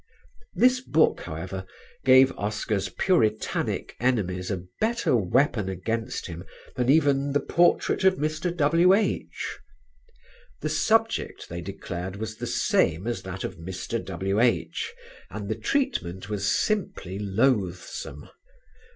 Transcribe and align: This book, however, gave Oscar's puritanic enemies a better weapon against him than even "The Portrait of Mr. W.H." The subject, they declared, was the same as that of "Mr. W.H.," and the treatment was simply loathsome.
This 0.55 0.79
book, 0.81 1.21
however, 1.25 1.63
gave 2.03 2.31
Oscar's 2.35 2.89
puritanic 2.89 3.95
enemies 3.99 4.49
a 4.49 4.63
better 4.79 5.15
weapon 5.15 5.69
against 5.69 6.25
him 6.25 6.43
than 6.75 6.89
even 6.89 7.33
"The 7.33 7.39
Portrait 7.39 8.03
of 8.03 8.15
Mr. 8.15 8.49
W.H." 8.57 9.59
The 10.61 10.69
subject, 10.69 11.49
they 11.49 11.61
declared, 11.61 12.15
was 12.15 12.37
the 12.37 12.47
same 12.47 13.05
as 13.05 13.21
that 13.21 13.43
of 13.43 13.57
"Mr. 13.57 14.03
W.H.," 14.03 14.91
and 15.29 15.47
the 15.47 15.55
treatment 15.55 16.29
was 16.29 16.49
simply 16.51 17.19
loathsome. 17.19 18.27